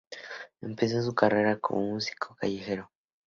Empezó 0.61 1.03
su 1.03 1.13
carrera 1.13 1.59
como 1.59 1.83
músico 1.83 2.35
callejero. 2.39 2.89